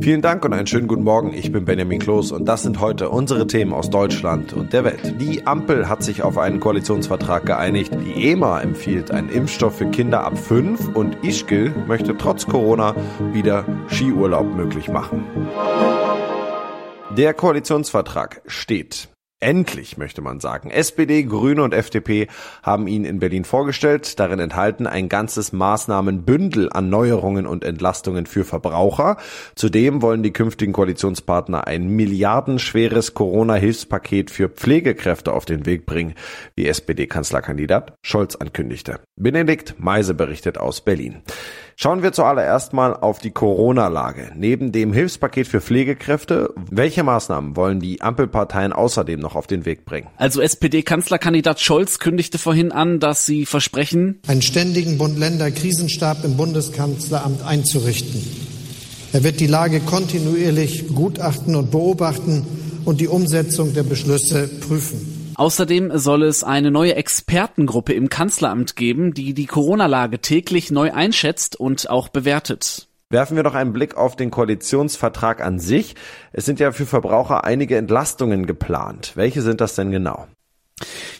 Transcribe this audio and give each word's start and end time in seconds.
Vielen 0.00 0.22
Dank 0.22 0.42
und 0.46 0.54
einen 0.54 0.66
schönen 0.66 0.88
guten 0.88 1.04
Morgen. 1.04 1.34
Ich 1.34 1.52
bin 1.52 1.66
Benjamin 1.66 1.98
Kloß 1.98 2.32
und 2.32 2.46
das 2.46 2.62
sind 2.62 2.80
heute 2.80 3.10
unsere 3.10 3.46
Themen 3.46 3.74
aus 3.74 3.90
Deutschland 3.90 4.54
und 4.54 4.72
der 4.72 4.84
Welt. 4.84 5.20
Die 5.20 5.46
Ampel 5.46 5.90
hat 5.90 6.02
sich 6.02 6.22
auf 6.22 6.38
einen 6.38 6.58
Koalitionsvertrag 6.58 7.44
geeinigt. 7.44 7.92
Die 7.94 8.30
EMA 8.30 8.62
empfiehlt 8.62 9.10
einen 9.10 9.28
Impfstoff 9.28 9.76
für 9.76 9.90
Kinder 9.90 10.24
ab 10.24 10.38
5 10.38 10.96
und 10.96 11.22
Ischgl 11.22 11.74
möchte 11.86 12.16
trotz 12.16 12.46
Corona 12.46 12.94
wieder 13.34 13.66
Skiurlaub 13.88 14.56
möglich 14.56 14.88
machen. 14.88 15.22
Der 17.10 17.34
Koalitionsvertrag 17.34 18.40
steht. 18.46 19.09
Endlich, 19.42 19.96
möchte 19.96 20.20
man 20.20 20.38
sagen. 20.38 20.70
SPD, 20.70 21.22
Grüne 21.22 21.62
und 21.62 21.72
FDP 21.72 22.28
haben 22.62 22.86
ihn 22.86 23.06
in 23.06 23.20
Berlin 23.20 23.46
vorgestellt. 23.46 24.20
Darin 24.20 24.38
enthalten 24.38 24.86
ein 24.86 25.08
ganzes 25.08 25.54
Maßnahmenbündel 25.54 26.68
an 26.70 26.90
Neuerungen 26.90 27.46
und 27.46 27.64
Entlastungen 27.64 28.26
für 28.26 28.44
Verbraucher. 28.44 29.16
Zudem 29.54 30.02
wollen 30.02 30.22
die 30.22 30.34
künftigen 30.34 30.74
Koalitionspartner 30.74 31.66
ein 31.66 31.88
milliardenschweres 31.88 33.14
Corona-Hilfspaket 33.14 34.30
für 34.30 34.50
Pflegekräfte 34.50 35.32
auf 35.32 35.46
den 35.46 35.64
Weg 35.64 35.86
bringen, 35.86 36.12
wie 36.54 36.66
SPD-Kanzlerkandidat 36.66 37.94
Scholz 38.02 38.36
ankündigte. 38.36 39.00
Benedikt 39.16 39.76
Meise 39.78 40.12
berichtet 40.12 40.58
aus 40.58 40.82
Berlin. 40.82 41.22
Schauen 41.82 42.02
wir 42.02 42.12
zuallererst 42.12 42.74
mal 42.74 42.92
auf 42.92 43.20
die 43.20 43.30
Corona-Lage. 43.30 44.32
Neben 44.36 44.70
dem 44.70 44.92
Hilfspaket 44.92 45.48
für 45.48 45.62
Pflegekräfte, 45.62 46.52
welche 46.70 47.02
Maßnahmen 47.02 47.56
wollen 47.56 47.80
die 47.80 48.02
Ampelparteien 48.02 48.74
außerdem 48.74 49.18
noch 49.18 49.34
auf 49.34 49.46
den 49.46 49.64
Weg 49.64 49.86
bringen? 49.86 50.06
Also 50.18 50.42
SPD-Kanzlerkandidat 50.42 51.58
Scholz 51.58 51.98
kündigte 51.98 52.36
vorhin 52.36 52.70
an, 52.70 53.00
dass 53.00 53.24
sie 53.24 53.46
versprechen, 53.46 54.20
einen 54.26 54.42
ständigen 54.42 54.98
Bund-Länder-Krisenstab 54.98 56.22
im 56.22 56.36
Bundeskanzleramt 56.36 57.42
einzurichten. 57.46 58.26
Er 59.14 59.24
wird 59.24 59.40
die 59.40 59.46
Lage 59.46 59.80
kontinuierlich 59.80 60.88
gutachten 60.94 61.56
und 61.56 61.70
beobachten 61.70 62.46
und 62.84 63.00
die 63.00 63.08
Umsetzung 63.08 63.72
der 63.72 63.84
Beschlüsse 63.84 64.48
prüfen. 64.48 65.19
Außerdem 65.40 65.96
soll 65.96 66.24
es 66.24 66.44
eine 66.44 66.70
neue 66.70 66.96
Expertengruppe 66.96 67.94
im 67.94 68.10
Kanzleramt 68.10 68.76
geben, 68.76 69.14
die 69.14 69.32
die 69.32 69.46
Corona-Lage 69.46 70.18
täglich 70.18 70.70
neu 70.70 70.92
einschätzt 70.92 71.58
und 71.58 71.88
auch 71.88 72.10
bewertet. 72.10 72.88
Werfen 73.08 73.36
wir 73.36 73.42
doch 73.42 73.54
einen 73.54 73.72
Blick 73.72 73.96
auf 73.96 74.16
den 74.16 74.30
Koalitionsvertrag 74.30 75.40
an 75.40 75.58
sich. 75.58 75.94
Es 76.34 76.44
sind 76.44 76.60
ja 76.60 76.72
für 76.72 76.84
Verbraucher 76.84 77.42
einige 77.44 77.78
Entlastungen 77.78 78.44
geplant. 78.44 79.12
Welche 79.14 79.40
sind 79.40 79.62
das 79.62 79.74
denn 79.76 79.90
genau? 79.90 80.26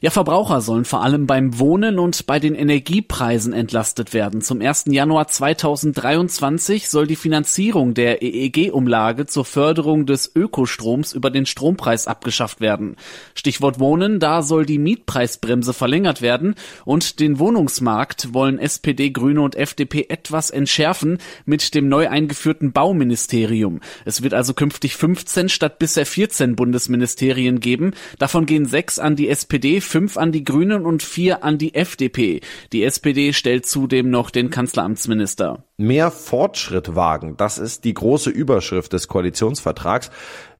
Ja, 0.00 0.10
Verbraucher 0.10 0.60
sollen 0.60 0.84
vor 0.84 1.02
allem 1.02 1.26
beim 1.26 1.58
Wohnen 1.58 1.98
und 1.98 2.26
bei 2.26 2.38
den 2.38 2.54
Energiepreisen 2.54 3.52
entlastet 3.52 4.14
werden. 4.14 4.40
Zum 4.40 4.60
1. 4.60 4.84
Januar 4.88 5.28
2023 5.28 6.88
soll 6.88 7.06
die 7.06 7.16
Finanzierung 7.16 7.94
der 7.94 8.22
EEG-Umlage 8.22 9.26
zur 9.26 9.44
Förderung 9.44 10.06
des 10.06 10.34
Ökostroms 10.34 11.12
über 11.12 11.30
den 11.30 11.46
Strompreis 11.46 12.06
abgeschafft 12.06 12.60
werden. 12.60 12.96
Stichwort 13.34 13.78
Wohnen, 13.78 14.20
da 14.20 14.42
soll 14.42 14.64
die 14.64 14.78
Mietpreisbremse 14.78 15.72
verlängert 15.72 16.22
werden 16.22 16.54
und 16.84 17.20
den 17.20 17.38
Wohnungsmarkt 17.38 18.32
wollen 18.32 18.58
SPD, 18.58 19.10
Grüne 19.10 19.42
und 19.42 19.54
FDP 19.54 20.06
etwas 20.08 20.50
entschärfen 20.50 21.18
mit 21.44 21.74
dem 21.74 21.88
neu 21.88 22.08
eingeführten 22.08 22.72
Bauministerium. 22.72 23.80
Es 24.04 24.22
wird 24.22 24.34
also 24.34 24.54
künftig 24.54 24.96
15 24.96 25.48
statt 25.48 25.78
bisher 25.78 26.06
14 26.06 26.56
Bundesministerien 26.56 27.60
geben. 27.60 27.92
Davon 28.18 28.46
gehen 28.46 28.66
sechs 28.66 28.98
an 28.98 29.16
die 29.16 29.28
SPD, 29.28 29.49
fünf 29.80 30.16
an 30.16 30.32
die 30.32 30.44
Grünen 30.44 30.86
und 30.86 31.02
vier 31.02 31.44
an 31.44 31.58
die 31.58 31.74
FDP. 31.74 32.40
Die 32.72 32.84
SPD 32.84 33.32
stellt 33.32 33.66
zudem 33.66 34.10
noch 34.10 34.30
den 34.30 34.50
Kanzleramtsminister. 34.50 35.64
Mehr 35.76 36.10
Fortschritt 36.10 36.94
wagen, 36.94 37.36
das 37.36 37.58
ist 37.58 37.84
die 37.84 37.94
große 37.94 38.30
Überschrift 38.30 38.92
des 38.92 39.08
Koalitionsvertrags. 39.08 40.10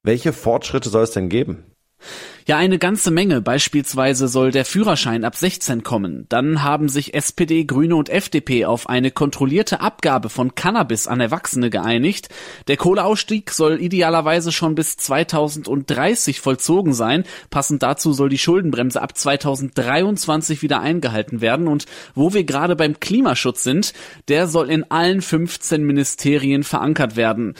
Welche 0.03 0.33
Fortschritte 0.33 0.89
soll 0.89 1.03
es 1.03 1.11
denn 1.11 1.29
geben? 1.29 1.63
Ja, 2.47 2.57
eine 2.57 2.79
ganze 2.79 3.11
Menge. 3.11 3.41
Beispielsweise 3.41 4.27
soll 4.27 4.51
der 4.51 4.65
Führerschein 4.65 5.23
ab 5.23 5.35
16 5.35 5.83
kommen. 5.83 6.25
Dann 6.29 6.63
haben 6.63 6.89
sich 6.89 7.13
SPD, 7.13 7.63
Grüne 7.65 7.95
und 7.95 8.09
FDP 8.09 8.65
auf 8.65 8.89
eine 8.89 9.11
kontrollierte 9.11 9.79
Abgabe 9.79 10.29
von 10.29 10.55
Cannabis 10.55 11.07
an 11.07 11.21
Erwachsene 11.21 11.69
geeinigt. 11.69 12.29
Der 12.67 12.77
Kohleausstieg 12.77 13.51
soll 13.51 13.79
idealerweise 13.79 14.51
schon 14.51 14.75
bis 14.75 14.97
2030 14.97 16.41
vollzogen 16.41 16.93
sein. 16.93 17.23
Passend 17.51 17.83
dazu 17.83 18.11
soll 18.11 18.29
die 18.29 18.37
Schuldenbremse 18.37 19.01
ab 19.01 19.17
2023 19.17 20.61
wieder 20.61 20.81
eingehalten 20.81 21.41
werden. 21.41 21.67
Und 21.67 21.85
wo 22.15 22.33
wir 22.33 22.43
gerade 22.43 22.75
beim 22.75 22.99
Klimaschutz 22.99 23.63
sind, 23.63 23.93
der 24.27 24.47
soll 24.47 24.69
in 24.69 24.89
allen 24.89 25.21
15 25.21 25.83
Ministerien 25.83 26.63
verankert 26.63 27.15
werden. 27.15 27.55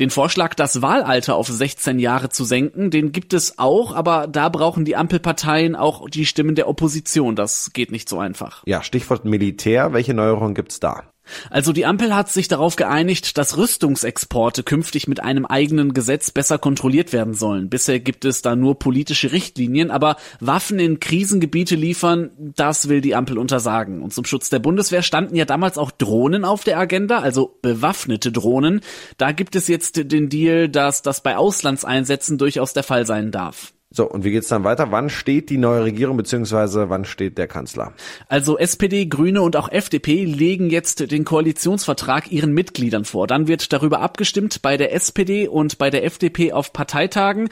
Den 0.00 0.10
Vorschlag, 0.10 0.54
das 0.54 0.82
Wahlalter 0.82 1.36
auf 1.36 1.46
16 1.46 2.00
Jahre 2.00 2.28
zu 2.28 2.44
senken, 2.44 2.90
den 2.90 3.12
gibt 3.12 3.32
es 3.32 3.60
auch, 3.60 3.94
aber 3.94 4.26
da 4.26 4.48
brauchen 4.48 4.84
die 4.84 4.96
Ampelparteien 4.96 5.76
auch 5.76 6.08
die 6.08 6.26
Stimmen 6.26 6.56
der 6.56 6.68
Opposition. 6.68 7.36
Das 7.36 7.72
geht 7.72 7.92
nicht 7.92 8.08
so 8.08 8.18
einfach. 8.18 8.64
Ja, 8.66 8.82
Stichwort 8.82 9.24
Militär. 9.24 9.92
Welche 9.92 10.12
Neuerungen 10.12 10.54
gibt's 10.54 10.80
da? 10.80 11.04
Also 11.50 11.72
die 11.72 11.86
Ampel 11.86 12.14
hat 12.14 12.30
sich 12.30 12.48
darauf 12.48 12.76
geeinigt, 12.76 13.38
dass 13.38 13.56
Rüstungsexporte 13.56 14.62
künftig 14.62 15.08
mit 15.08 15.20
einem 15.20 15.46
eigenen 15.46 15.94
Gesetz 15.94 16.30
besser 16.30 16.58
kontrolliert 16.58 17.12
werden 17.12 17.34
sollen. 17.34 17.68
Bisher 17.68 18.00
gibt 18.00 18.24
es 18.24 18.42
da 18.42 18.56
nur 18.56 18.78
politische 18.78 19.32
Richtlinien, 19.32 19.90
aber 19.90 20.16
Waffen 20.40 20.78
in 20.78 21.00
Krisengebiete 21.00 21.76
liefern, 21.76 22.30
das 22.38 22.88
will 22.88 23.00
die 23.00 23.14
Ampel 23.14 23.38
untersagen. 23.38 24.02
Und 24.02 24.12
zum 24.12 24.24
Schutz 24.24 24.50
der 24.50 24.58
Bundeswehr 24.58 25.02
standen 25.02 25.36
ja 25.36 25.44
damals 25.44 25.78
auch 25.78 25.90
Drohnen 25.90 26.44
auf 26.44 26.64
der 26.64 26.78
Agenda, 26.78 27.20
also 27.20 27.58
bewaffnete 27.62 28.32
Drohnen. 28.32 28.80
Da 29.16 29.32
gibt 29.32 29.56
es 29.56 29.68
jetzt 29.68 30.12
den 30.12 30.28
Deal, 30.28 30.68
dass 30.68 31.02
das 31.02 31.22
bei 31.22 31.36
Auslandseinsätzen 31.36 32.38
durchaus 32.38 32.72
der 32.72 32.82
Fall 32.82 33.06
sein 33.06 33.30
darf. 33.30 33.72
So, 33.96 34.10
und 34.10 34.24
wie 34.24 34.32
geht's 34.32 34.48
dann 34.48 34.64
weiter? 34.64 34.90
Wann 34.90 35.08
steht 35.08 35.50
die 35.50 35.56
neue 35.56 35.84
Regierung 35.84 36.16
beziehungsweise 36.16 36.90
wann 36.90 37.04
steht 37.04 37.38
der 37.38 37.46
Kanzler? 37.46 37.92
Also 38.26 38.58
SPD, 38.58 39.06
Grüne 39.06 39.40
und 39.40 39.54
auch 39.54 39.70
FDP 39.70 40.24
legen 40.24 40.68
jetzt 40.68 41.12
den 41.12 41.24
Koalitionsvertrag 41.24 42.32
ihren 42.32 42.52
Mitgliedern 42.52 43.04
vor. 43.04 43.28
Dann 43.28 43.46
wird 43.46 43.72
darüber 43.72 44.00
abgestimmt 44.00 44.62
bei 44.62 44.76
der 44.76 44.92
SPD 44.92 45.46
und 45.46 45.78
bei 45.78 45.90
der 45.90 46.04
FDP 46.04 46.52
auf 46.52 46.72
Parteitagen. 46.72 47.48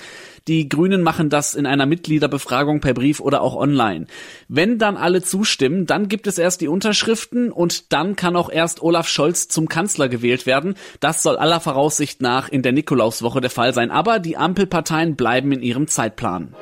Die 0.48 0.68
Grünen 0.68 1.02
machen 1.02 1.30
das 1.30 1.54
in 1.54 1.66
einer 1.66 1.86
Mitgliederbefragung 1.86 2.80
per 2.80 2.94
Brief 2.94 3.20
oder 3.20 3.42
auch 3.42 3.54
online. 3.54 4.06
Wenn 4.48 4.78
dann 4.78 4.96
alle 4.96 5.22
zustimmen, 5.22 5.86
dann 5.86 6.08
gibt 6.08 6.26
es 6.26 6.38
erst 6.38 6.60
die 6.60 6.68
Unterschriften 6.68 7.52
und 7.52 7.92
dann 7.92 8.16
kann 8.16 8.36
auch 8.36 8.50
erst 8.50 8.82
Olaf 8.82 9.08
Scholz 9.08 9.48
zum 9.48 9.68
Kanzler 9.68 10.08
gewählt 10.08 10.46
werden. 10.46 10.74
Das 11.00 11.22
soll 11.22 11.36
aller 11.36 11.60
Voraussicht 11.60 12.20
nach 12.20 12.48
in 12.48 12.62
der 12.62 12.72
Nikolauswoche 12.72 13.40
der 13.40 13.50
Fall 13.50 13.72
sein. 13.72 13.90
Aber 13.90 14.18
die 14.18 14.36
Ampelparteien 14.36 15.16
bleiben 15.16 15.52
in 15.52 15.62
ihrem 15.62 15.86
Zeitplan. 15.86 16.54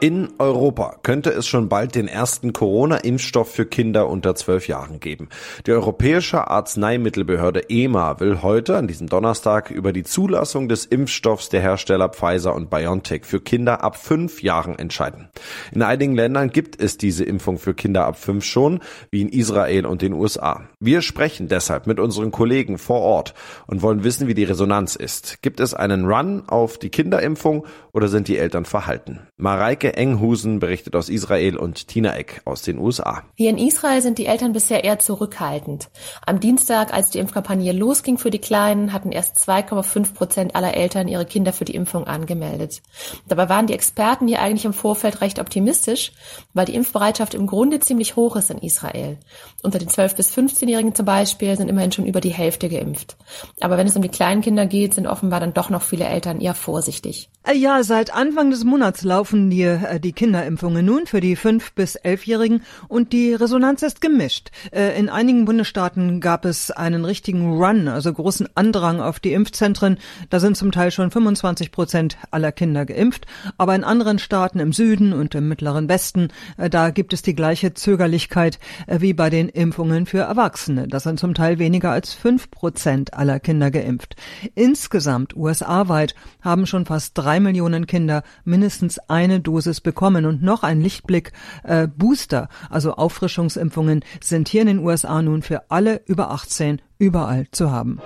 In 0.00 0.28
Europa 0.38 0.94
könnte 1.02 1.30
es 1.30 1.48
schon 1.48 1.68
bald 1.68 1.96
den 1.96 2.06
ersten 2.06 2.52
Corona-Impfstoff 2.52 3.50
für 3.50 3.66
Kinder 3.66 4.08
unter 4.08 4.36
zwölf 4.36 4.68
Jahren 4.68 5.00
geben. 5.00 5.28
Die 5.66 5.72
Europäische 5.72 6.46
Arzneimittelbehörde 6.46 7.68
EMA 7.68 8.20
will 8.20 8.42
heute, 8.42 8.76
an 8.76 8.86
diesem 8.86 9.08
Donnerstag, 9.08 9.72
über 9.72 9.92
die 9.92 10.04
Zulassung 10.04 10.68
des 10.68 10.86
Impfstoffs 10.86 11.48
der 11.48 11.62
Hersteller 11.62 12.10
Pfizer 12.10 12.54
und 12.54 12.70
BioNTech 12.70 13.24
für 13.24 13.40
Kinder 13.40 13.82
ab 13.82 13.96
fünf 13.96 14.40
Jahren 14.40 14.78
entscheiden. 14.78 15.30
In 15.72 15.82
einigen 15.82 16.14
Ländern 16.14 16.50
gibt 16.50 16.80
es 16.80 16.96
diese 16.96 17.24
Impfung 17.24 17.58
für 17.58 17.74
Kinder 17.74 18.06
ab 18.06 18.16
fünf 18.16 18.44
schon, 18.44 18.78
wie 19.10 19.22
in 19.22 19.28
Israel 19.30 19.84
und 19.84 20.00
den 20.00 20.12
USA. 20.12 20.68
Wir 20.78 21.02
sprechen 21.02 21.48
deshalb 21.48 21.88
mit 21.88 21.98
unseren 21.98 22.30
Kollegen 22.30 22.78
vor 22.78 23.00
Ort 23.00 23.34
und 23.66 23.82
wollen 23.82 24.04
wissen, 24.04 24.28
wie 24.28 24.34
die 24.34 24.44
Resonanz 24.44 24.94
ist. 24.94 25.42
Gibt 25.42 25.58
es 25.58 25.74
einen 25.74 26.04
Run 26.04 26.44
auf 26.46 26.78
die 26.78 26.90
Kinderimpfung 26.90 27.66
oder 27.92 28.06
sind 28.06 28.28
die 28.28 28.38
Eltern 28.38 28.64
verhalten? 28.64 29.26
Mareike 29.36 29.87
Ulrike 29.88 29.96
Enghusen 29.96 30.58
berichtet 30.58 30.94
aus 30.96 31.08
Israel 31.08 31.56
und 31.56 31.88
Tina 31.88 32.14
Eck 32.14 32.42
aus 32.44 32.62
den 32.62 32.78
USA. 32.78 33.22
Hier 33.36 33.50
in 33.50 33.58
Israel 33.58 34.02
sind 34.02 34.18
die 34.18 34.26
Eltern 34.26 34.52
bisher 34.52 34.84
eher 34.84 34.98
zurückhaltend. 34.98 35.88
Am 36.26 36.40
Dienstag, 36.40 36.92
als 36.92 37.10
die 37.10 37.18
Impfkampagne 37.18 37.72
losging 37.72 38.18
für 38.18 38.30
die 38.30 38.38
Kleinen, 38.38 38.92
hatten 38.92 39.12
erst 39.12 39.38
2,5 39.38 40.14
Prozent 40.14 40.54
aller 40.54 40.74
Eltern 40.74 41.08
ihre 41.08 41.24
Kinder 41.24 41.52
für 41.52 41.64
die 41.64 41.74
Impfung 41.74 42.06
angemeldet. 42.06 42.82
Dabei 43.28 43.48
waren 43.48 43.66
die 43.66 43.72
Experten 43.72 44.28
hier 44.28 44.40
eigentlich 44.40 44.64
im 44.64 44.72
Vorfeld 44.72 45.20
recht 45.20 45.38
optimistisch, 45.38 46.12
weil 46.52 46.66
die 46.66 46.74
Impfbereitschaft 46.74 47.34
im 47.34 47.46
Grunde 47.46 47.80
ziemlich 47.80 48.16
hoch 48.16 48.36
ist 48.36 48.50
in 48.50 48.58
Israel. 48.58 49.18
Unter 49.62 49.78
den 49.78 49.88
12- 49.88 50.16
bis 50.16 50.36
15-Jährigen 50.36 50.94
zum 50.94 51.06
Beispiel 51.06 51.56
sind 51.56 51.68
immerhin 51.68 51.92
schon 51.92 52.06
über 52.06 52.20
die 52.20 52.32
Hälfte 52.32 52.68
geimpft. 52.68 53.16
Aber 53.60 53.78
wenn 53.78 53.86
es 53.86 53.96
um 53.96 54.02
die 54.02 54.08
kleinen 54.08 54.42
Kinder 54.42 54.66
geht, 54.66 54.94
sind 54.94 55.06
offenbar 55.06 55.40
dann 55.40 55.54
doch 55.54 55.70
noch 55.70 55.82
viele 55.82 56.04
Eltern 56.04 56.40
eher 56.40 56.54
vorsichtig. 56.54 57.30
Ja, 57.54 57.82
seit 57.82 58.12
Anfang 58.12 58.50
des 58.50 58.64
Monats 58.64 59.02
laufen 59.02 59.48
die 59.50 59.77
äh, 59.82 60.00
die 60.00 60.12
Kinderimpfungen 60.12 60.84
nun 60.84 61.06
für 61.06 61.20
die 61.20 61.36
5- 61.36 61.70
bis 61.74 61.98
11-Jährigen 61.98 62.62
und 62.88 63.12
die 63.12 63.34
Resonanz 63.34 63.82
ist 63.82 64.00
gemischt. 64.00 64.50
Äh, 64.72 64.98
in 64.98 65.08
einigen 65.08 65.44
Bundesstaaten 65.44 66.20
gab 66.20 66.44
es 66.44 66.70
einen 66.70 67.04
richtigen 67.04 67.52
Run, 67.52 67.88
also 67.88 68.12
großen 68.12 68.48
Andrang 68.54 69.00
auf 69.00 69.20
die 69.20 69.32
Impfzentren. 69.32 69.98
Da 70.30 70.40
sind 70.40 70.56
zum 70.56 70.72
Teil 70.72 70.90
schon 70.90 71.10
25 71.10 71.72
Prozent 71.72 72.18
aller 72.30 72.52
Kinder 72.52 72.86
geimpft. 72.86 73.26
Aber 73.56 73.74
in 73.74 73.84
anderen 73.84 74.18
Staaten 74.18 74.58
im 74.58 74.72
Süden 74.72 75.12
und 75.12 75.34
im 75.34 75.48
mittleren 75.48 75.88
Westen, 75.88 76.28
äh, 76.56 76.70
da 76.70 76.90
gibt 76.90 77.12
es 77.12 77.22
die 77.22 77.34
gleiche 77.34 77.74
Zögerlichkeit 77.74 78.58
wie 78.86 79.12
bei 79.12 79.30
den 79.30 79.48
Impfungen 79.48 80.06
für 80.06 80.20
Erwachsene. 80.20 80.88
Das 80.88 81.02
sind 81.02 81.20
zum 81.20 81.34
Teil 81.34 81.58
weniger 81.58 81.90
als 81.90 82.14
5 82.14 82.50
Prozent 82.50 83.14
aller 83.14 83.40
Kinder 83.40 83.70
geimpft. 83.70 84.16
Insgesamt 84.54 85.36
USA-weit 85.36 86.14
haben 86.40 86.66
schon 86.66 86.86
fast 86.86 87.16
drei 87.16 87.40
Millionen 87.40 87.86
Kinder 87.86 88.22
mindestens 88.44 88.98
eine 89.08 89.40
Dosis 89.68 89.80
bekommen 89.82 90.24
und 90.24 90.42
noch 90.42 90.62
ein 90.62 90.80
Lichtblick 90.80 91.32
äh, 91.62 91.86
Booster, 91.86 92.48
also 92.70 92.94
Auffrischungsimpfungen, 92.94 94.02
sind 94.22 94.48
hier 94.48 94.62
in 94.62 94.66
den 94.66 94.78
USA 94.78 95.20
nun 95.20 95.42
für 95.42 95.70
alle 95.70 96.00
über 96.06 96.30
18 96.30 96.80
überall 96.98 97.46
zu 97.50 97.70
haben. 97.70 98.00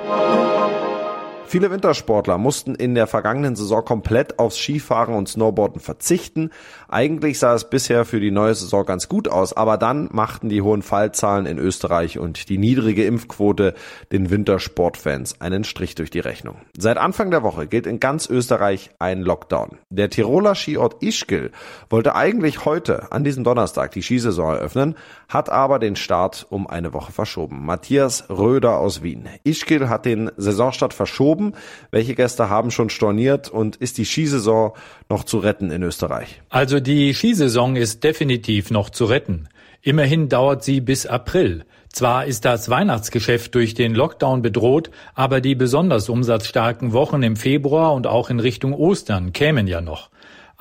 Viele 1.53 1.71
Wintersportler 1.71 2.39
mussten 2.39 2.75
in 2.75 2.95
der 2.95 3.07
vergangenen 3.07 3.57
Saison 3.57 3.85
komplett 3.85 4.39
aufs 4.39 4.57
Skifahren 4.57 5.15
und 5.15 5.29
Snowboarden 5.29 5.83
verzichten. 5.83 6.49
Eigentlich 6.89 7.39
sah 7.39 7.53
es 7.53 7.69
bisher 7.69 8.07
für 8.07 8.21
die 8.21 8.31
neue 8.31 8.55
Saison 8.55 8.87
ganz 8.87 9.07
gut 9.07 9.29
aus, 9.29 9.53
aber 9.53 9.77
dann 9.77 10.09
machten 10.13 10.49
die 10.49 10.63
hohen 10.63 10.81
Fallzahlen 10.81 11.45
in 11.45 11.59
Österreich 11.59 12.19
und 12.19 12.49
die 12.49 12.57
niedrige 12.57 13.05
Impfquote 13.05 13.75
den 14.13 14.31
Wintersportfans 14.31 15.43
einen 15.43 15.65
Strich 15.65 15.95
durch 15.95 16.09
die 16.09 16.21
Rechnung. 16.21 16.57
Seit 16.75 16.97
Anfang 16.97 17.31
der 17.31 17.43
Woche 17.43 17.67
gilt 17.67 17.87
in 17.87 18.01
ganz 18.01 18.31
Österreich 18.31 18.89
ein 18.99 19.21
Lockdown. 19.21 19.77
Der 19.91 20.09
Tiroler 20.09 20.55
Skiort 20.55 21.03
Ischgl 21.03 21.51
wollte 21.91 22.15
eigentlich 22.15 22.65
heute, 22.65 23.13
an 23.13 23.25
diesem 23.25 23.45
Donnerstag, 23.45 23.91
die 23.93 24.01
Skisaison 24.01 24.55
eröffnen, 24.55 24.95
hat 25.29 25.51
aber 25.51 25.79
den 25.79 25.97
Start 25.97 26.47
um 26.49 26.67
eine 26.67 26.95
Woche 26.95 27.13
verschoben. 27.13 27.67
Matthias 27.67 28.31
Röder 28.31 28.79
aus 28.79 29.03
Wien. 29.03 29.29
Ischgl 29.45 29.91
hat 29.91 30.07
den 30.07 30.31
Saisonstart 30.39 30.95
verschoben 30.95 31.42
oben? 31.43 31.55
Welche 31.91 32.15
Gäste 32.15 32.49
haben 32.49 32.71
schon 32.71 32.91
storniert 32.91 33.49
und 33.49 33.77
ist 33.77 33.99
die 33.99 34.05
Skisaison 34.05 34.73
noch 35.09 35.25
zu 35.25 35.39
retten 35.39 35.71
in 35.71 35.83
Österreich? 35.83 36.41
Also 36.49 36.81
die 36.81 37.15
Skisaison 37.15 37.77
ist 37.77 38.05
definitiv 38.05 38.71
noch 38.71 38.91
zu 38.91 39.05
retten. 39.07 39.49
Immerhin 39.83 40.29
dauert 40.29 40.63
sie 40.63 40.81
bis 40.81 41.07
April. 41.07 41.65
Zwar 41.89 42.25
ist 42.25 42.45
das 42.45 42.71
Weihnachtsgeschäft 42.71 43.55
durch 43.55 43.75
den 43.75 43.95
Lockdown 43.95 44.41
bedroht, 44.41 44.91
aber 45.15 45.41
die 45.41 45.55
besonders 45.55 46.09
umsatzstarken 46.09 46.93
Wochen 46.93 47.23
im 47.23 47.37
Februar 47.37 47.93
und 47.93 48.07
auch 48.07 48.31
in 48.31 48.41
Richtung 48.41 48.73
Ostern 48.73 49.33
kämen 49.33 49.67
ja 49.67 49.81
noch. 49.81 50.09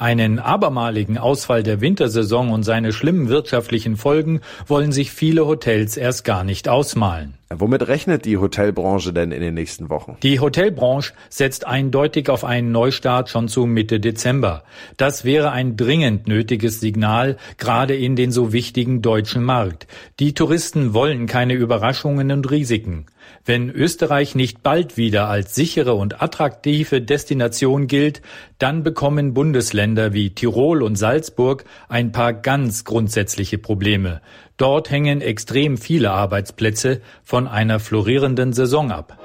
Einen 0.01 0.39
abermaligen 0.39 1.19
Ausfall 1.19 1.61
der 1.61 1.79
Wintersaison 1.79 2.49
und 2.51 2.63
seine 2.63 2.91
schlimmen 2.91 3.29
wirtschaftlichen 3.29 3.97
Folgen 3.97 4.41
wollen 4.65 4.91
sich 4.91 5.11
viele 5.11 5.45
Hotels 5.45 5.95
erst 5.95 6.25
gar 6.25 6.43
nicht 6.43 6.67
ausmalen. 6.67 7.35
Womit 7.53 7.87
rechnet 7.87 8.25
die 8.25 8.39
Hotelbranche 8.39 9.13
denn 9.13 9.31
in 9.31 9.41
den 9.41 9.53
nächsten 9.53 9.91
Wochen? 9.91 10.17
Die 10.23 10.39
Hotelbranche 10.39 11.13
setzt 11.29 11.67
eindeutig 11.67 12.29
auf 12.29 12.43
einen 12.43 12.71
Neustart 12.71 13.29
schon 13.29 13.47
zu 13.47 13.67
Mitte 13.67 13.99
Dezember. 13.99 14.63
Das 14.97 15.23
wäre 15.23 15.51
ein 15.51 15.77
dringend 15.77 16.27
nötiges 16.27 16.79
Signal, 16.79 17.37
gerade 17.59 17.95
in 17.95 18.15
den 18.15 18.31
so 18.31 18.51
wichtigen 18.53 19.03
deutschen 19.03 19.43
Markt. 19.43 19.85
Die 20.19 20.33
Touristen 20.33 20.95
wollen 20.95 21.27
keine 21.27 21.53
Überraschungen 21.53 22.31
und 22.31 22.49
Risiken. 22.49 23.05
Wenn 23.45 23.69
Österreich 23.69 24.35
nicht 24.35 24.63
bald 24.63 24.97
wieder 24.97 25.27
als 25.27 25.55
sichere 25.55 25.93
und 25.93 26.21
attraktive 26.21 27.01
Destination 27.01 27.87
gilt, 27.87 28.21
dann 28.59 28.83
bekommen 28.83 29.33
Bundesländer 29.33 30.13
wie 30.13 30.35
Tirol 30.35 30.83
und 30.83 30.95
Salzburg 30.95 31.63
ein 31.89 32.11
paar 32.11 32.33
ganz 32.33 32.83
grundsätzliche 32.83 33.57
Probleme. 33.57 34.21
Dort 34.57 34.91
hängen 34.91 35.21
extrem 35.21 35.77
viele 35.77 36.11
Arbeitsplätze 36.11 37.01
von 37.23 37.47
einer 37.47 37.79
florierenden 37.79 38.53
Saison 38.53 38.91
ab. 38.91 39.17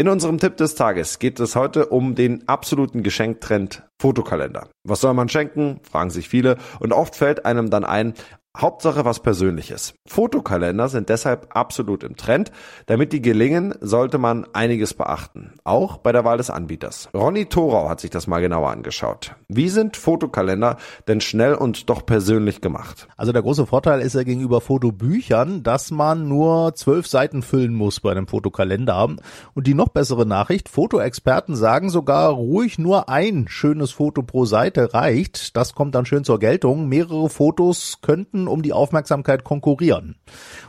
In 0.00 0.08
unserem 0.08 0.38
Tipp 0.38 0.56
des 0.56 0.76
Tages 0.76 1.18
geht 1.18 1.40
es 1.40 1.56
heute 1.56 1.86
um 1.86 2.14
den 2.14 2.46
absoluten 2.46 3.02
Geschenktrend 3.02 3.82
Fotokalender. 4.00 4.68
Was 4.84 5.00
soll 5.00 5.12
man 5.12 5.28
schenken? 5.28 5.80
Fragen 5.82 6.10
sich 6.10 6.28
viele. 6.28 6.56
Und 6.78 6.92
oft 6.92 7.16
fällt 7.16 7.44
einem 7.44 7.68
dann 7.68 7.84
ein, 7.84 8.14
Hauptsache 8.60 9.04
was 9.04 9.20
Persönliches. 9.20 9.94
Fotokalender 10.06 10.88
sind 10.88 11.10
deshalb 11.10 11.46
absolut 11.56 12.02
im 12.02 12.16
Trend. 12.16 12.50
Damit 12.86 13.12
die 13.12 13.22
gelingen, 13.22 13.72
sollte 13.80 14.18
man 14.18 14.46
einiges 14.52 14.94
beachten. 14.94 15.52
Auch 15.62 15.98
bei 15.98 16.10
der 16.10 16.24
Wahl 16.24 16.38
des 16.38 16.50
Anbieters. 16.50 17.08
Ronny 17.14 17.46
Thorau 17.46 17.88
hat 17.88 18.00
sich 18.00 18.10
das 18.10 18.26
mal 18.26 18.40
genauer 18.40 18.70
angeschaut. 18.70 19.36
Wie 19.46 19.68
sind 19.68 19.96
Fotokalender 19.96 20.76
denn 21.06 21.20
schnell 21.20 21.54
und 21.54 21.88
doch 21.88 22.04
persönlich 22.04 22.60
gemacht? 22.60 23.06
Also 23.16 23.30
der 23.30 23.42
große 23.42 23.64
Vorteil 23.64 24.00
ist 24.00 24.16
ja 24.16 24.24
gegenüber 24.24 24.60
Fotobüchern, 24.60 25.62
dass 25.62 25.92
man 25.92 26.26
nur 26.26 26.74
zwölf 26.74 27.06
Seiten 27.06 27.42
füllen 27.42 27.74
muss 27.74 28.00
bei 28.00 28.10
einem 28.10 28.26
Fotokalender. 28.26 29.14
Und 29.54 29.66
die 29.68 29.74
noch 29.74 29.90
bessere 29.90 30.26
Nachricht, 30.26 30.68
Fotoexperten 30.68 31.54
sagen 31.54 31.90
sogar 31.90 32.30
ruhig 32.30 32.76
nur 32.76 33.08
ein 33.08 33.46
schönes 33.46 33.92
Foto 33.92 34.22
pro 34.22 34.46
Seite 34.46 34.94
reicht. 34.94 35.56
Das 35.56 35.74
kommt 35.74 35.94
dann 35.94 36.06
schön 36.06 36.24
zur 36.24 36.40
Geltung. 36.40 36.88
Mehrere 36.88 37.30
Fotos 37.30 37.98
könnten 38.02 38.47
um 38.48 38.62
die 38.62 38.72
Aufmerksamkeit 38.72 39.44
konkurrieren. 39.44 40.16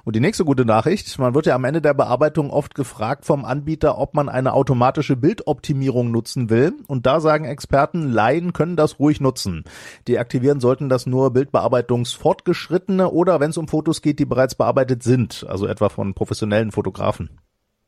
Und 0.03 0.15
die 0.15 0.19
nächste 0.19 0.45
gute 0.45 0.65
Nachricht, 0.65 1.17
man 1.19 1.33
wird 1.33 1.45
ja 1.45 1.55
am 1.55 1.63
Ende 1.63 1.81
der 1.81 1.93
Bearbeitung 1.93 2.51
oft 2.51 2.75
gefragt 2.75 3.25
vom 3.25 3.45
Anbieter, 3.45 3.97
ob 3.97 4.13
man 4.13 4.29
eine 4.29 4.53
automatische 4.53 5.15
Bildoptimierung 5.15 6.11
nutzen 6.11 6.49
will. 6.49 6.73
Und 6.87 7.05
da 7.05 7.19
sagen 7.19 7.45
Experten, 7.45 8.11
Laien 8.11 8.53
können 8.53 8.75
das 8.75 8.99
ruhig 8.99 9.21
nutzen. 9.21 9.63
Deaktivieren 10.07 10.59
sollten 10.59 10.89
das 10.89 11.05
nur 11.05 11.31
Bildbearbeitungsfortgeschrittene 11.31 13.09
oder 13.09 13.39
wenn 13.39 13.51
es 13.51 13.57
um 13.57 13.67
Fotos 13.67 14.01
geht, 14.01 14.19
die 14.19 14.25
bereits 14.25 14.55
bearbeitet 14.55 15.03
sind, 15.03 15.45
also 15.49 15.67
etwa 15.67 15.89
von 15.89 16.13
professionellen 16.13 16.71
Fotografen. 16.71 17.39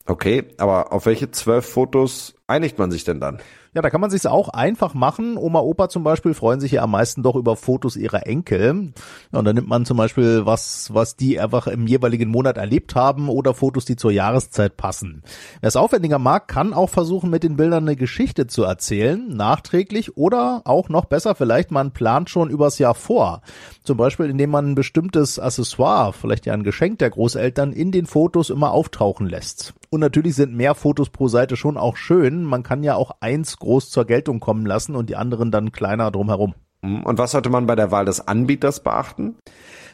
Okay, 0.06 0.46
aber 0.58 0.92
auf 0.94 1.06
welche 1.06 1.32
zwölf 1.32 1.66
Fotos 1.66 2.36
einigt 2.48 2.80
man 2.80 2.92
sich 2.92 3.04
denn 3.04 3.20
dann? 3.20 3.40
Ja, 3.74 3.82
da 3.82 3.90
kann 3.90 4.02
man 4.02 4.10
sich's 4.10 4.26
auch 4.26 4.50
einfach 4.50 4.94
machen. 4.94 5.38
Oma, 5.38 5.62
Opa 5.62 5.88
zum 5.88 6.04
Beispiel 6.04 6.34
freuen 6.34 6.60
sich 6.60 6.74
ja 6.74 6.82
am 6.82 6.92
meisten 6.92 7.24
doch 7.24 7.38
über 7.38 7.56
Fotos 7.56 7.96
ihrer 7.96 8.28
Enkel. 8.28 8.92
Und 9.32 9.46
dann 9.46 9.56
nimmt 9.56 9.70
man 9.70 9.86
zum 9.86 9.96
Beispiel 9.96 10.46
was, 10.46 10.94
was 10.94 11.16
die 11.16 11.40
einfach 11.40 11.68
im 11.68 11.88
jeweiligen 11.88 12.30
Monat 12.30 12.58
erlebt 12.58 12.96
haben 12.96 13.30
oder 13.30 13.54
Fotos, 13.54 13.86
die 13.86 13.96
zur 13.96 14.12
Jahreszeit 14.12 14.76
passen. 14.76 15.24
Wer 15.62 15.70
es 15.70 15.78
aufwendiger 15.78 16.20
mag, 16.20 16.50
kann 16.50 16.74
auch 16.74 16.90
versuchen, 16.90 17.30
mit 17.30 17.44
den 17.44 17.56
Bildern 17.56 17.88
eine 17.88 17.96
Geschichte 17.96 18.46
zu 18.46 18.64
erzählen, 18.64 19.26
nachträglich 19.30 20.18
oder 20.18 20.64
auch 20.66 20.90
noch 20.90 21.06
besser 21.06 21.34
vielleicht, 21.34 21.72
man 21.72 21.92
plant 21.92 22.30
schon 22.30 22.50
übers 22.50 22.78
Jahr 22.78 22.94
vor. 22.94 23.42
Zum 23.84 23.96
Beispiel, 23.96 24.30
indem 24.30 24.50
man 24.50 24.72
ein 24.72 24.76
bestimmtes 24.76 25.40
Accessoire, 25.40 26.12
vielleicht 26.12 26.46
ja 26.46 26.54
ein 26.54 26.64
Geschenk 26.64 27.00
der 27.00 27.10
Großeltern, 27.10 27.72
in 27.72 27.94
den 27.94 28.06
Fotos 28.06 28.50
immer 28.50 28.72
auftauchen 28.72 29.28
lässt. 29.28 29.74
Und 29.90 30.00
natürlich 30.00 30.36
sind 30.36 30.54
mehr 30.54 30.74
Fotos 30.74 31.10
pro 31.10 31.28
Seite 31.28 31.58
schon 31.58 31.78
auch 31.78 31.98
schön. 31.98 32.44
Man 32.44 32.64
kann 32.64 32.82
ja 32.82 32.96
auch 32.96 33.12
eins 33.20 33.58
groß 33.62 33.90
zur 33.90 34.06
Geltung 34.06 34.40
kommen 34.40 34.66
lassen 34.66 34.96
und 34.96 35.10
die 35.10 35.16
anderen 35.16 35.52
dann 35.52 35.72
kleiner 35.72 36.12
drumherum. 36.12 36.54
Und 36.82 37.18
was 37.18 37.32
sollte 37.32 37.50
man 37.50 37.68
bei 37.68 37.76
der 37.76 37.92
Wahl 37.92 38.06
des 38.06 38.28
Anbieters 38.28 38.84
beachten? 38.84 39.36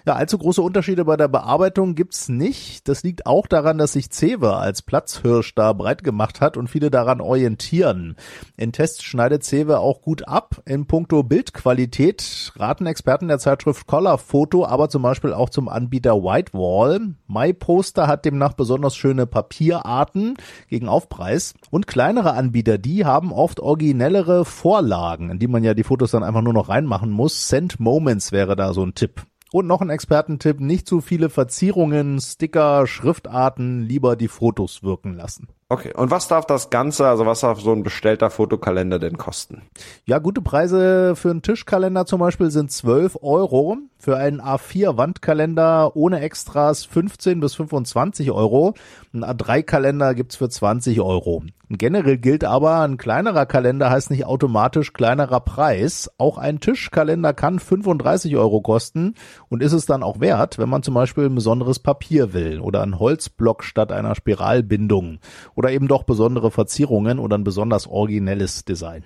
Ja, 0.07 0.15
allzu 0.15 0.37
große 0.37 0.61
Unterschiede 0.61 1.03
bei 1.03 1.17
der 1.17 1.27
Bearbeitung 1.27 1.93
gibt's 1.93 2.29
nicht. 2.29 2.87
Das 2.87 3.03
liegt 3.03 3.25
auch 3.25 3.45
daran, 3.45 3.77
dass 3.77 3.91
sich 3.91 4.09
Cewe 4.09 4.55
als 4.55 4.81
Platzhirsch 4.81 5.53
da 5.53 5.73
breit 5.73 6.01
gemacht 6.01 6.39
hat 6.39 6.55
und 6.55 6.69
viele 6.69 6.89
daran 6.89 7.19
orientieren. 7.19 8.15
In 8.55 8.71
Tests 8.71 9.03
schneidet 9.03 9.43
Cewe 9.43 9.79
auch 9.79 10.01
gut 10.01 10.25
ab. 10.25 10.61
In 10.63 10.85
puncto 10.87 11.23
Bildqualität 11.23 12.53
raten 12.55 12.85
Experten 12.85 13.27
der 13.27 13.39
Zeitschrift 13.39 13.85
Color 13.85 14.17
Photo 14.17 14.65
aber 14.65 14.87
zum 14.87 15.01
Beispiel 15.01 15.33
auch 15.33 15.49
zum 15.49 15.67
Anbieter 15.67 16.23
Whitewall. 16.23 17.15
MyPoster 17.27 18.07
hat 18.07 18.23
demnach 18.23 18.53
besonders 18.53 18.95
schöne 18.95 19.27
Papierarten 19.27 20.35
gegen 20.69 20.87
Aufpreis. 20.87 21.53
Und 21.69 21.85
kleinere 21.85 22.31
Anbieter, 22.31 22.77
die 22.77 23.03
haben 23.03 23.33
oft 23.33 23.59
originellere 23.59 24.45
Vorlagen, 24.45 25.31
in 25.31 25.39
die 25.39 25.49
man 25.49 25.65
ja 25.65 25.73
die 25.73 25.83
Fotos 25.83 26.11
dann 26.11 26.23
einfach 26.23 26.43
nur 26.43 26.53
noch 26.53 26.69
reinmachen 26.69 27.11
muss. 27.11 27.49
Send 27.49 27.81
Moments 27.81 28.31
wäre 28.31 28.55
da 28.55 28.71
so 28.71 28.85
ein 28.85 28.95
Tipp. 28.95 29.25
Und 29.51 29.67
noch 29.67 29.81
ein 29.81 29.89
Expertentipp, 29.89 30.59
nicht 30.59 30.87
zu 30.87 30.99
viele 31.01 31.29
Verzierungen, 31.29 32.19
Sticker, 32.19 32.85
Schriftarten, 32.85 33.81
lieber 33.81 34.15
die 34.15 34.27
Fotos 34.27 34.83
wirken 34.83 35.13
lassen. 35.13 35.47
Okay, 35.69 35.91
und 35.93 36.11
was 36.11 36.29
darf 36.29 36.45
das 36.45 36.69
Ganze, 36.69 37.07
also 37.07 37.25
was 37.25 37.41
darf 37.41 37.59
so 37.59 37.73
ein 37.73 37.83
bestellter 37.83 38.29
Fotokalender 38.29 38.99
denn 38.99 39.17
kosten? 39.17 39.63
Ja, 40.05 40.19
gute 40.19 40.41
Preise 40.41 41.13
für 41.17 41.29
einen 41.29 41.41
Tischkalender 41.41 42.05
zum 42.05 42.21
Beispiel 42.21 42.51
sind 42.51 42.71
12 42.71 43.17
Euro. 43.21 43.77
Für 43.99 44.15
einen 44.15 44.39
A4-Wandkalender 44.39 45.95
ohne 45.95 46.21
Extras 46.21 46.85
15 46.85 47.41
bis 47.41 47.55
25 47.55 48.31
Euro. 48.31 48.75
Ein 49.11 49.25
A3-Kalender 49.25 50.13
gibt's 50.13 50.37
für 50.37 50.47
20 50.47 51.01
Euro. 51.01 51.43
Generell 51.69 52.17
gilt 52.17 52.45
aber, 52.45 52.79
ein 52.79 52.95
kleinerer 52.95 53.45
Kalender 53.45 53.89
heißt 53.89 54.09
nicht 54.09 54.25
automatisch 54.25 54.93
kleinerer 54.93 55.41
Preis. 55.41 56.09
Auch 56.17 56.37
ein 56.37 56.61
Tischkalender 56.61 57.33
kann 57.33 57.59
35 57.59 58.37
Euro 58.37 58.61
kosten 58.61 59.15
und 59.49 59.61
ist 59.61 59.73
es 59.73 59.85
dann 59.85 60.01
auch 60.01 60.21
wert, 60.21 60.59
wenn 60.59 60.69
man 60.69 60.83
zum 60.83 60.93
Beispiel 60.93 61.25
ein 61.25 61.35
besonderes 61.35 61.79
Papier 61.79 62.31
will 62.31 62.61
oder 62.61 62.83
ein 62.83 62.99
Holzblock 62.99 63.65
statt 63.65 63.91
einer 63.91 64.15
Spiralbindung 64.15 65.19
oder 65.57 65.71
eben 65.71 65.87
doch 65.87 66.03
besondere 66.03 66.51
Verzierungen 66.51 67.17
oder 67.17 67.35
ein 67.35 67.43
besonders 67.43 67.87
originelles 67.87 68.63
Design. 68.63 69.03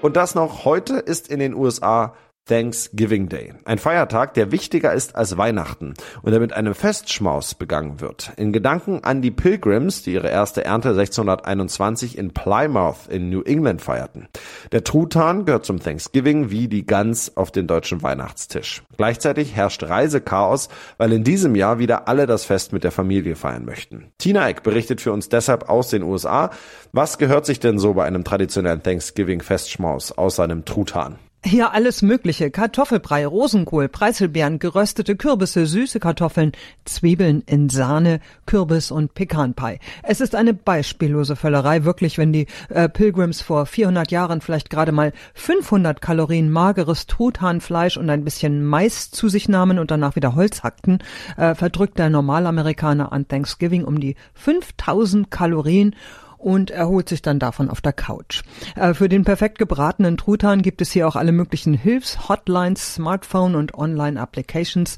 Und 0.00 0.16
das 0.16 0.34
noch 0.34 0.64
heute 0.64 0.94
ist 0.94 1.28
in 1.28 1.38
den 1.38 1.54
USA 1.54 2.14
Thanksgiving 2.50 3.28
Day. 3.28 3.54
Ein 3.64 3.78
Feiertag, 3.78 4.34
der 4.34 4.50
wichtiger 4.50 4.92
ist 4.92 5.14
als 5.14 5.36
Weihnachten 5.36 5.94
und 6.22 6.32
der 6.32 6.40
mit 6.40 6.52
einem 6.52 6.74
Festschmaus 6.74 7.54
begangen 7.54 8.00
wird. 8.00 8.32
In 8.36 8.52
Gedanken 8.52 9.04
an 9.04 9.22
die 9.22 9.30
Pilgrims, 9.30 10.02
die 10.02 10.14
ihre 10.14 10.30
erste 10.30 10.64
Ernte 10.64 10.88
1621 10.88 12.18
in 12.18 12.32
Plymouth 12.32 13.06
in 13.08 13.30
New 13.30 13.42
England 13.42 13.82
feierten. 13.82 14.26
Der 14.72 14.82
Truthahn 14.82 15.44
gehört 15.44 15.64
zum 15.64 15.78
Thanksgiving 15.78 16.50
wie 16.50 16.66
die 16.66 16.84
Gans 16.84 17.36
auf 17.36 17.52
den 17.52 17.68
deutschen 17.68 18.02
Weihnachtstisch. 18.02 18.82
Gleichzeitig 18.96 19.54
herrscht 19.54 19.84
Reisechaos, 19.84 20.70
weil 20.98 21.12
in 21.12 21.22
diesem 21.22 21.54
Jahr 21.54 21.78
wieder 21.78 22.08
alle 22.08 22.26
das 22.26 22.44
Fest 22.44 22.72
mit 22.72 22.82
der 22.82 22.90
Familie 22.90 23.36
feiern 23.36 23.64
möchten. 23.64 24.10
Tina 24.18 24.48
Eck 24.48 24.64
berichtet 24.64 25.00
für 25.00 25.12
uns 25.12 25.28
deshalb 25.28 25.68
aus 25.68 25.90
den 25.90 26.02
USA. 26.02 26.50
Was 26.90 27.16
gehört 27.18 27.46
sich 27.46 27.60
denn 27.60 27.78
so 27.78 27.94
bei 27.94 28.06
einem 28.06 28.24
traditionellen 28.24 28.82
Thanksgiving-Festschmaus 28.82 30.10
außer 30.10 30.42
einem 30.42 30.64
Truthahn? 30.64 31.16
Ja, 31.42 31.70
alles 31.70 32.02
Mögliche. 32.02 32.50
Kartoffelbrei, 32.50 33.26
Rosenkohl, 33.26 33.88
Preiselbeeren, 33.88 34.58
geröstete 34.58 35.16
Kürbisse, 35.16 35.64
süße 35.64 35.98
Kartoffeln, 35.98 36.52
Zwiebeln 36.84 37.42
in 37.46 37.70
Sahne, 37.70 38.20
Kürbis 38.44 38.90
und 38.90 39.14
Pekanpie. 39.14 39.78
Es 40.02 40.20
ist 40.20 40.34
eine 40.34 40.52
beispiellose 40.52 41.36
Völlerei, 41.36 41.84
wirklich, 41.84 42.18
wenn 42.18 42.34
die 42.34 42.46
äh, 42.68 42.90
Pilgrims 42.90 43.40
vor 43.40 43.64
400 43.64 44.10
Jahren 44.10 44.42
vielleicht 44.42 44.68
gerade 44.68 44.92
mal 44.92 45.14
500 45.32 46.02
Kalorien 46.02 46.50
mageres 46.50 47.06
Truthahnfleisch 47.06 47.96
und 47.96 48.10
ein 48.10 48.22
bisschen 48.22 48.62
Mais 48.62 49.10
zu 49.10 49.30
sich 49.30 49.48
nahmen 49.48 49.78
und 49.78 49.90
danach 49.90 50.16
wieder 50.16 50.34
Holz 50.34 50.62
hackten, 50.62 50.98
äh, 51.38 51.54
verdrückt 51.54 51.98
der 51.98 52.10
Normalamerikaner 52.10 53.12
an 53.12 53.26
Thanksgiving 53.26 53.84
um 53.84 53.98
die 53.98 54.14
5000 54.34 55.30
Kalorien 55.30 55.96
und 56.40 56.70
erholt 56.70 57.08
sich 57.08 57.22
dann 57.22 57.38
davon 57.38 57.70
auf 57.70 57.80
der 57.80 57.92
Couch. 57.92 58.42
Äh, 58.76 58.94
für 58.94 59.08
den 59.08 59.24
perfekt 59.24 59.58
gebratenen 59.58 60.16
Truthahn 60.16 60.62
gibt 60.62 60.80
es 60.80 60.90
hier 60.90 61.06
auch 61.06 61.16
alle 61.16 61.32
möglichen 61.32 61.74
Hilfs-Hotlines, 61.74 62.94
Smartphone 62.94 63.54
und 63.54 63.74
Online-Applications. 63.74 64.96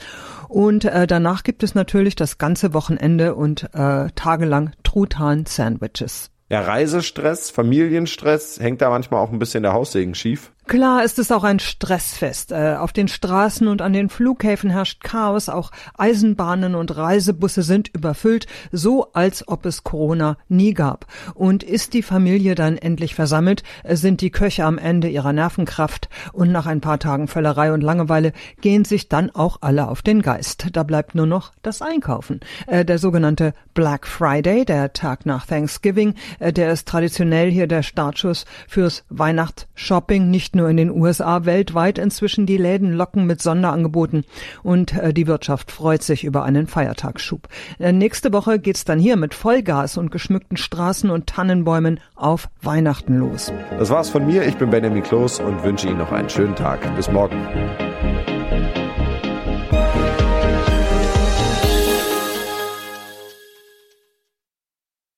Und 0.49 0.85
äh, 0.85 1.07
danach 1.07 1.43
gibt 1.43 1.63
es 1.63 1.75
natürlich 1.75 2.17
das 2.17 2.39
ganze 2.39 2.75
Wochenende 2.75 3.35
und 3.35 3.65
äh, 3.75 4.09
tagelang 4.15 4.73
Truthahn-Sandwiches. 4.85 6.31
Ja, 6.49 6.61
Reisestress, 6.61 7.51
Familienstress, 7.51 8.61
hängt 8.61 8.83
da 8.83 8.91
manchmal 8.91 9.21
auch 9.21 9.33
ein 9.33 9.39
bisschen 9.39 9.63
der 9.63 9.73
Haussegen 9.73 10.15
schief. 10.15 10.53
Klar 10.73 11.05
ist 11.05 11.19
es 11.19 11.31
auch 11.31 11.45
ein 11.45 11.59
Stressfest. 11.59 12.51
Äh, 12.51 12.77
auf 12.79 12.95
den 12.95 13.07
Straßen 13.07 13.69
und 13.69 13.83
an 13.83 13.93
den 13.93 14.09
Flughäfen 14.09 14.71
herrscht 14.71 15.05
Chaos. 15.05 15.51
Auch 15.51 15.71
Eisenbahnen 15.99 16.75
und 16.75 16.97
Reisebusse 16.97 17.63
sind 17.63 17.89
überfüllt, 17.95 18.47
so 18.71 19.13
als 19.13 19.47
ob 19.47 19.67
es 19.67 19.85
Corona 19.85 20.39
nie 20.49 20.73
gab. 20.73 21.05
Und 21.35 21.63
ist 21.63 21.93
die 21.93 22.03
Familie 22.03 22.55
dann 22.55 22.79
endlich 22.79 23.15
versammelt, 23.15 23.63
sind 23.87 24.23
die 24.23 24.31
Köche 24.31 24.65
am 24.65 24.79
Ende 24.79 25.11
ihrer 25.11 25.35
Nervenkraft 25.35 26.09
und 26.33 26.53
nach 26.53 26.65
ein 26.65 26.81
paar 26.81 26.99
Tagen 26.99 27.29
Völlerei 27.29 27.75
und 27.75 27.83
Langeweile 27.83 28.33
gehen 28.63 28.87
sich 28.87 29.11
dann 29.11 29.29
auch 29.29 29.59
alle 29.61 29.89
auf 29.89 30.01
den 30.01 30.23
Geist. 30.23 30.69
Da 30.73 30.85
bleibt 30.85 31.15
nur 31.15 31.27
noch 31.27 31.53
das 31.61 31.83
Einkaufen. 31.83 32.41
Äh, 32.67 32.87
der 32.87 32.97
sogenannte 32.97 33.53
Black 33.75 34.07
Friday, 34.07 34.65
der 34.65 34.95
Tag 34.95 35.27
nach 35.27 35.45
Thanksgiving, 35.45 36.15
äh, 36.39 36.51
der 36.51 36.73
ist 36.73 36.89
traditionell 36.89 37.51
hier 37.51 37.67
der 37.67 37.83
Startschuss 37.83 38.47
fürs 38.67 39.05
Weihnachtsshopping, 39.11 40.31
nicht 40.31 40.53
nicht 40.53 40.62
nur 40.63 40.71
in 40.71 40.77
den 40.77 40.91
USA, 40.91 41.45
weltweit 41.45 41.99
inzwischen 41.99 42.47
die 42.47 42.57
Läden 42.57 42.93
locken 42.93 43.27
mit 43.27 43.43
Sonderangeboten 43.43 44.25
und 44.63 44.95
äh, 44.95 45.13
die 45.13 45.27
Wirtschaft 45.27 45.73
freut 45.73 46.03
sich 46.03 46.23
über 46.23 46.45
einen 46.45 46.69
Feiertagsschub. 46.69 47.49
Äh, 47.81 47.93
nächste 47.93 48.33
Woche 48.33 48.61
geht's 48.61 48.85
dann 48.85 49.01
hier 49.01 49.17
mit 49.17 49.35
Vollgas 49.35 49.97
und 49.97 50.13
geschmückten 50.13 50.57
Straßen 50.57 51.11
und 51.11 51.27
Tannenbäumen 51.27 51.99
auf 52.15 52.49
Weihnachten 52.63 53.19
los. 53.19 53.53
Das 53.77 53.91
war's 53.91 54.09
von 54.09 54.25
mir. 54.25 54.47
Ich 54.47 54.57
bin 54.57 54.71
Benjamin 54.71 55.03
Kloß 55.03 55.41
und 55.41 55.65
wünsche 55.65 55.89
Ihnen 55.89 55.99
noch 55.99 56.13
einen 56.13 56.31
schönen 56.31 56.55
Tag. 56.55 56.95
Bis 56.95 57.11
morgen. 57.11 57.39